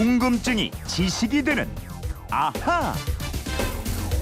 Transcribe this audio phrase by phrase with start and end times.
[0.00, 1.68] 궁금증이 지식이 되는
[2.30, 2.94] 아하.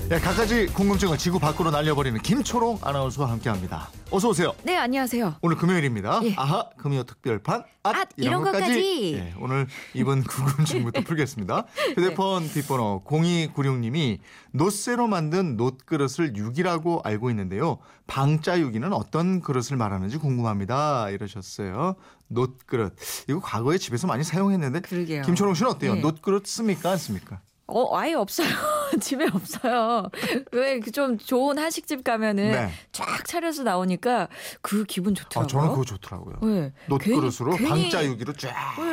[0.08, 3.90] 네, 갖가지 궁금증을 지구 밖으로 날려버리는 김초롱 아나운서와 함께합니다.
[4.10, 4.54] 어서 오세요.
[4.62, 5.34] 네, 안녕하세요.
[5.42, 6.20] 오늘 금요일입니다.
[6.24, 6.34] 예.
[6.34, 9.12] 아하 금요 특별판 앗, 앗, 이런 것까지.
[9.16, 11.66] 예, 오늘 이번 궁금증부터 풀겠습니다.
[11.94, 14.20] 휴대폰 뒷번호 0296님이
[14.52, 17.76] 노쇠로 만든 놋그릇을 육이라고 알고 있는데요.
[18.06, 21.10] 방자 육이는 어떤 그릇을 말하는지 궁금합니다.
[21.10, 21.96] 이러셨어요.
[22.28, 22.96] 놋그릇.
[23.28, 25.20] 이거 과거에 집에서 많이 사용했는데 그러게요.
[25.24, 25.96] 김초롱 씨는 어때요?
[25.96, 26.00] 예.
[26.00, 26.92] 놋그릇 씁니까?
[26.92, 27.42] 안 씁니까?
[27.70, 28.48] 어, 아예 없어요.
[29.00, 30.08] 집에 없어요.
[30.52, 32.70] 왜 좀 좋은 한식집 가면은 네.
[32.92, 34.28] 쫙 차려서 나오니까
[34.62, 35.46] 그 기분 아, 좋더라고요.
[35.48, 36.36] 저는 그거 좋더라고요.
[36.42, 36.72] 네.
[36.88, 38.50] 놋그릇으로 괜히- 괜히 방자 유기로 쫙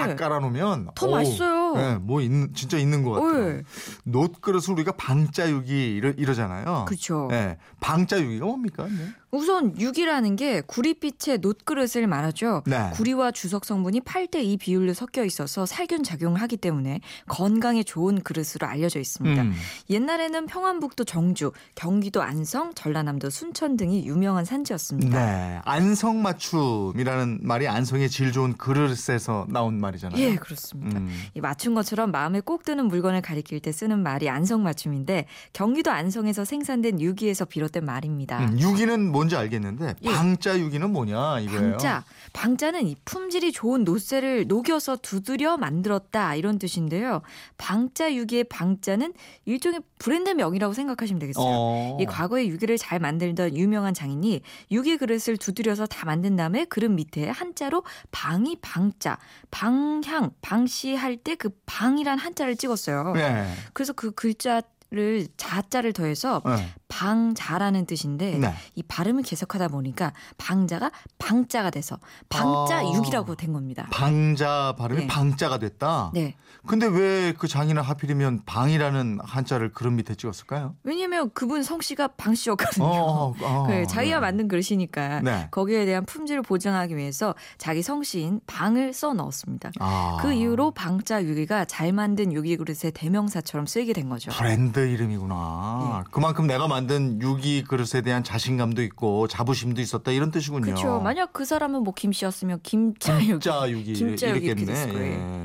[0.07, 0.15] 네.
[0.15, 1.73] 깔아놓으면 더 어우, 맛있어요.
[1.75, 3.49] 네, 뭐 있는 진짜 있는 것 같아요.
[3.53, 3.61] 네.
[4.03, 6.85] 놋그릇을 우리가 방자 유기 이러, 이러잖아요.
[6.87, 7.27] 그쵸.
[7.31, 8.85] 네, 방자 유기가 뭡니까?
[8.85, 9.07] 네.
[9.35, 12.63] 우선 육이라는 게 구리빛의 놋그릇을 말하죠.
[12.65, 12.89] 네.
[12.93, 18.65] 구리와 주석 성분이 8대 2 비율로 섞여 있어서 살균 작용을 하기 때문에 건강에 좋은 그릇으로
[18.65, 19.41] 알려져 있습니다.
[19.41, 19.53] 음.
[19.89, 25.25] 옛날에는 평안북도 정주, 경기도 안성, 전라남도 순천 등이 유명한 산지였습니다.
[25.25, 30.21] 네, 안성 맞춤이라는 말이 안성의 질 좋은 그릇에서 나온 말이잖아요.
[30.21, 30.99] 예, 그렇습니다.
[30.99, 31.09] 음.
[31.33, 36.45] 이 맞춘 것처럼 마음에 꼭 드는 물건을 가리킬 때 쓰는 말이 안성 맞춤인데 경기도 안성에서
[36.45, 38.39] 생산된 유기에서 비롯된 말입니다.
[38.39, 40.11] 음, 유기는 뭔지 알겠는데 예.
[40.11, 41.71] 방자 유기는 뭐냐 이거예요.
[41.71, 47.21] 방자, 방자는 이 품질이 좋은 노쇠를 녹여서 두드려 만들었다 이런 뜻인데요.
[47.57, 49.13] 방자 유기의 방자는
[49.45, 51.45] 일종의 브랜드 명이라고 생각하시면 되겠어요.
[51.47, 51.97] 어.
[52.01, 57.29] 이 과거에 유기를 잘 만들던 유명한 장인이 유기 그릇을 두드려서 다 만든 다음에 그릇 밑에
[57.29, 59.17] 한자로 방이 방자,
[59.51, 63.13] 방향, 방시할 때 그 방이란 한자를 찍었어요.
[63.13, 63.53] 네.
[63.73, 66.69] 그래서 그 글자 를 자자를 더해서 네.
[66.87, 68.53] 방자라는 뜻인데 네.
[68.75, 72.83] 이 발음을 계속하다 보니까 방자가 방자가 돼서 방자 아.
[72.83, 73.87] 육이라고 된 겁니다.
[73.91, 75.07] 방자 발음이 네.
[75.07, 76.11] 방자가 됐다.
[76.13, 76.35] 네.
[76.67, 80.75] 근데 왜 그 장인은 하필이면 방이라는 한자를 그릇 밑에 찍었을까요?
[80.83, 82.85] 왜냐면 그분 성씨가 방 씨였거든요.
[82.85, 84.21] 어, 어, 그 자기가 네.
[84.21, 85.47] 만든 그릇이니까 네.
[85.51, 89.71] 거기에 대한 품질을 보장하기 위해서 자기 성씨인 방을 써 넣었습니다.
[89.79, 90.17] 아.
[90.21, 94.31] 그 이후로 방자 유기가 잘 만든 유기 그릇의 대명사처럼 쓰이게 된 거죠.
[94.31, 96.03] 브랜드 이름이구나.
[96.05, 96.09] 예.
[96.11, 100.61] 그만큼 내가 만든 유기 그릇에 대한 자신감도 있고 자부심도 있었다 이런 뜻이군요.
[100.65, 100.99] 그렇죠.
[100.99, 103.27] 만약 그 사람은 뭐 김 씨였으면 김자 유기.
[103.27, 104.99] 진짜 유기 김자 유기 이렇게 이랬겠네.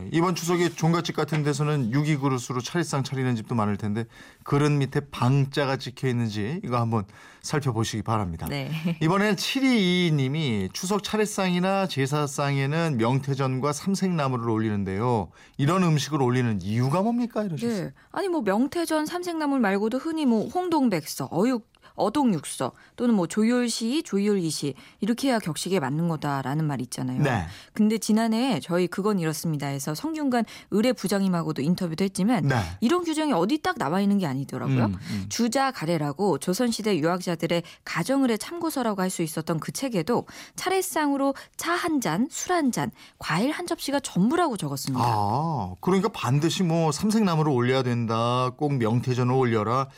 [0.05, 0.09] 예.
[0.13, 4.05] 이번 추석에 종갓집 같은 데서는 유기 그릇으로 차례상 차리는 집도 많을 텐데
[4.43, 7.05] 그릇 밑에 방자가 찍혀 있는지 이거 한번
[7.43, 8.47] 살펴보시기 바랍니다.
[8.51, 8.71] 네.
[9.01, 15.31] 이번에는 7222님이 추석 차례상이나 제사상에는 명태전과 삼색나물을 올리는데요.
[15.57, 17.43] 이런 음식을 올리는 이유가 뭡니까?
[17.45, 17.85] 이러셨어요.
[17.85, 17.93] 네.
[18.13, 24.75] 아니 뭐 명태전 삼 색나물 말고도 흔히 뭐 홍동백서, 어육 어동육서 또는 뭐 조율시, 조율이시
[25.01, 27.23] 이렇게 해야 격식에 맞는 거다라는 말 있잖아요.
[27.23, 27.47] 네.
[27.73, 32.57] 근데 지난해 저희 그건 이렇습니다에서 성균관 의뢰 부장님하고도 인터뷰도 했지만 네.
[32.81, 34.87] 이런 규정이 어디 딱 나와 있는 게 아니더라고요.
[34.87, 35.27] 음, 음.
[35.29, 40.25] 주자 가래라고 조선시대 유학자들의 가정을의 참고서라고 할 수 있었던 그 책에도
[40.55, 45.03] 차례상으로 차 한 잔, 술 한 잔, 과일 한 접시가 전부라고 적었습니다.
[45.05, 48.51] 아, 그러니까 반드시 뭐 삼색나물을 올려야 된다.
[48.57, 49.89] 꼭 명태전을 올려라.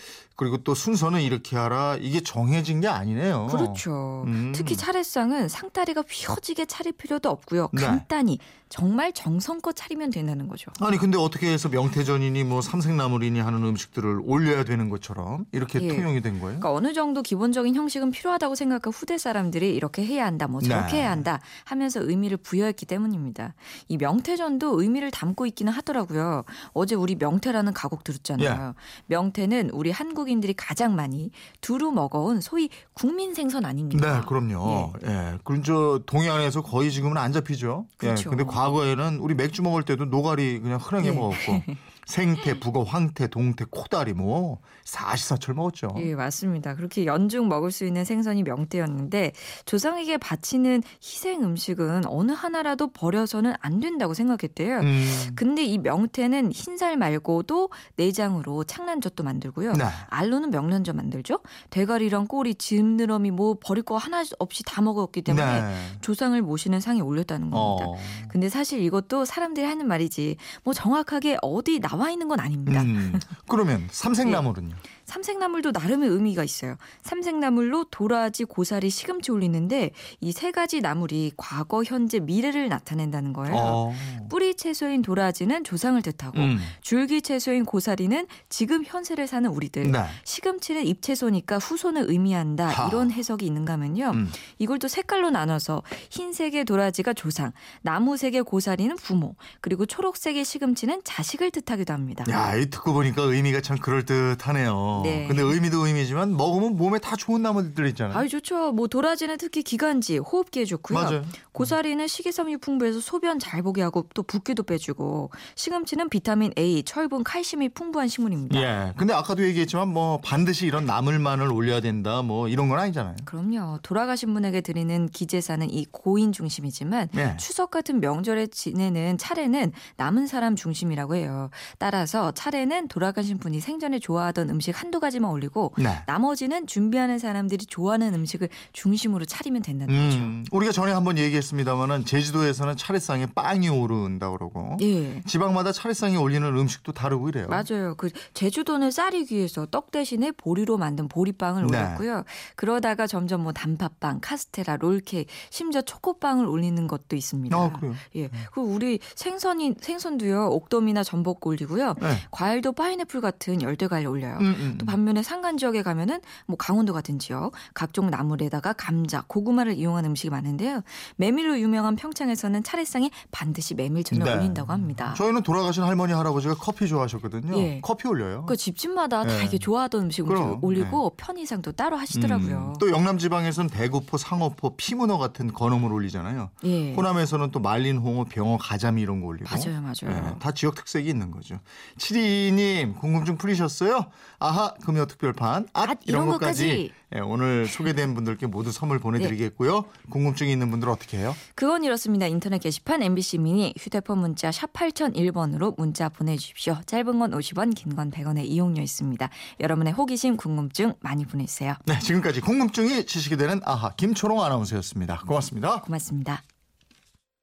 [0.43, 1.97] 그리고 또 순서는 이렇게 하라.
[2.01, 3.47] 이게 정해진 게 아니네요.
[3.47, 4.25] 그렇죠.
[4.27, 4.51] 음.
[4.53, 7.69] 특히 차례상은 상다리가 휘어지게 차릴 필요도 없고요.
[7.73, 7.83] 네.
[7.83, 8.39] 간단히
[8.69, 10.71] 정말 정성껏 차리면 된다는 거죠.
[10.81, 15.89] 아니 근데 어떻게 해서 명태전이니 뭐 삼색나물이니 하는 음식들을 올려야 되는 것처럼 이렇게 예.
[15.89, 16.59] 통용이 된 거예요?
[16.59, 20.99] 그러니까 어느 정도 기본적인 형식은 필요하다고 생각한 후대 사람들이 이렇게 해야 한다, 뭐 저렇게 네.
[21.01, 23.55] 해야 한다 하면서 의미를 부여했기 때문입니다.
[23.89, 26.45] 이 명태전도 의미를 담고 있기는 하더라고요.
[26.73, 28.75] 어제 우리 명태라는 가곡 들었잖아요.
[28.75, 28.83] 예.
[29.07, 34.21] 명태는 우리 한국인 들이 가장 많이 두루 먹어온 소위 국민 생선 아닙니까?
[34.21, 34.93] 네, 그럼요.
[35.05, 35.39] 예.
[35.45, 37.87] 그럼 저 동해안에서 거의 지금은 안 잡히죠.
[37.97, 38.31] 그렇죠.
[38.31, 38.37] 예.
[38.37, 41.13] 근데 과거에는 우리 맥주 먹을 때도 노가리 그냥 흔하게 예.
[41.13, 41.63] 먹었고
[42.07, 45.95] 생태, 북어, 황태, 동태, 코다리 뭐 사시사철 먹었죠.
[45.99, 46.75] 예, 맞습니다.
[46.75, 49.33] 그렇게 연중 먹을 수 있는 생선이 명태였는데
[49.65, 54.81] 조상에게 바치는 희생 음식은 어느 하나라도 버려서는 안 된다고 생각했대요.
[54.81, 55.07] 음.
[55.37, 59.75] 근데 이 명태는 흰살 말고도 내장으로 창란젓도 만들고요.
[59.75, 59.85] 네.
[60.09, 61.39] 알로는 명란젓 만들죠.
[61.71, 65.75] 대가리랑 꼬리, 지느러미 뭐 버릴 거 하나 없이 다 먹었기 때문에 네.
[66.01, 67.87] 조상을 모시는 상에 올렸다는 겁니다.
[67.87, 67.97] 어.
[68.29, 72.83] 근데 사실 이것도 사람들이 하는 말이지 뭐 정확하게 어디 나와 있는 건 아닙니다.
[72.83, 73.19] 음.
[73.49, 74.75] 그러면 삼색나물은요?
[75.13, 76.77] 삼색나물도 나름의 의미가 있어요.
[77.03, 83.55] 삼색나물로 도라지, 고사리, 시금치 올리는데 이 세 가지 나물이 과거, 현재, 미래를 나타낸다는 거예요.
[83.55, 83.95] 어.
[84.31, 86.59] 뿌리 채소인 도라지는 조상을 뜻하고 음.
[86.81, 89.93] 줄기 채소인 고사리는 지금 현세를 사는 우리들.
[89.93, 90.05] 네.
[90.25, 92.69] 시금치는 잎채소니까 후손을 의미한다.
[92.69, 92.89] 하.
[92.89, 94.11] 이런 해석이 있는가 하면요.
[94.15, 94.33] 음.
[94.59, 101.93] 이걸 또 색깔로 나눠서 흰색의 도라지가 조상, 나무색의 고사리는 부모, 그리고 초록색의 시금치는 자식을 뜻하기도
[101.93, 102.25] 합니다.
[102.31, 105.02] 야, 이 듣고 보니까 의미가 참 그럴듯하네요.
[105.03, 105.27] 네.
[105.27, 108.17] 근데 의미도 의미지만 먹으면 몸에 다 좋은 나무들 있잖아요.
[108.17, 108.73] 아유 좋죠.
[108.73, 110.99] 뭐 도라지는 특히 기관지, 호흡기에 좋고요.
[110.99, 111.25] 맞아요.
[111.53, 117.71] 고사리는 식이섬유 풍부해서 소변 잘 보게 하고 또 붓기도 빼주고 시금치는 비타민 A, 철분, 칼슘이
[117.71, 118.61] 풍부한 식물입니다.
[118.61, 118.93] 예.
[118.97, 123.17] 근데 아까도 얘기했지만 뭐 반드시 이런 나물만을 올려야 된다 뭐 이런 건 아니잖아요.
[123.25, 123.81] 그럼요.
[123.83, 127.37] 돌아가신 분에게 드리는 기제사는 이 고인 중심이지만 네.
[127.37, 131.51] 추석 같은 명절에 지내는 차례는 남은 사람 중심이라고 해요.
[131.79, 136.03] 따라서 차례는 돌아가신 분이 생전에 좋아하던 음식 한두 가지만 올리고 네.
[136.07, 140.19] 나머지는 준비하는 사람들이 좋아하는 음식을 중심으로 차리면 된다는 거죠.
[140.19, 145.21] 음, 우리가 전에 한번 얘기했습니다만은 제주도에서는 차례상에 빵이 오른다 그러고 예.
[145.27, 147.49] 지방마다 차례상에 올리는 음식도 다르고 이래요.
[147.49, 147.95] 맞아요.
[147.97, 151.79] 그 제주도는 쌀이 귀해서 떡 대신에 보리로 만든 보리빵을 네.
[151.79, 152.25] 올렸고요.
[152.55, 157.57] 그러다가 점점 뭐 단팥빵, 카스테라, 롤케이크, 심지어 초코빵을 올리는 것도 있습니다.
[157.57, 157.95] 아, 그래요.
[158.17, 158.29] 예.
[158.53, 160.49] 그리고 우리 생선이 생선도요.
[160.49, 161.95] 옥돔이나 전복 올리고요.
[162.01, 162.17] 네.
[162.31, 164.37] 과일도 파인애플 같은 열대 과일 올려요.
[164.39, 164.79] 음, 음.
[164.83, 170.31] 또 반면에 산간 지역에 가면은 뭐 강원도 같은 지역 각종 나물에다가 감자, 고구마를 이용한 음식이
[170.31, 170.83] 많은데요.
[171.17, 174.35] 메밀로 유명한 평창에서는 차례상에 반드시 메밀전을 네.
[174.35, 175.15] 올린다고 합니다.
[175.17, 177.57] 저희는 돌아가신 할머니 할아버지가 커피 좋아하셨거든요.
[177.59, 177.81] 예.
[177.81, 178.45] 커피 올려요.
[178.47, 179.45] 그 집집마다 다 네.
[179.45, 182.73] 이게 좋아하던 음식 그럼, 올리고 편의상도 따로 하시더라고요.
[182.75, 186.51] 음, 또 영남 지방에서는 대구포, 상어포, 피문어 같은 건어물 올리잖아요.
[186.65, 186.95] 예.
[186.95, 189.49] 호남에서는 또 말린 홍어, 병어, 가자미 이런 거 올리고.
[189.49, 190.33] 맞아요, 맞아요.
[190.35, 191.59] 예, 다 지역 특색이 있는 거죠.
[191.99, 194.07] 7222님 궁금증 풀리셨어요?
[194.39, 196.93] 아하 금요 특별판 앗 앗, 이런, 이런 것까지 것까지.
[197.15, 199.85] 예, 오늘 소개된 분들께 모두 선물 보내드리겠고요.
[200.11, 201.35] 궁금증이 있는 분들 은 어떻게 해요?
[201.55, 202.27] 그건 이렇습니다.
[202.27, 206.79] 인터넷 게시판 MBC 미니 휴대폰 문자 샵 8001번으로 문자 보내주십시오.
[206.87, 209.29] 짧은 건 50원, 긴 건 100원의 이용료 있습니다.
[209.61, 211.75] 여러분의 호기심, 궁금증 많이 보내주세요.
[211.87, 215.23] 네 지금까지 궁금증이 지식이 되는 아하 김초롱 아나운서였습니다.
[215.27, 215.81] 고맙습니다.
[215.83, 216.43] 고맙습니다.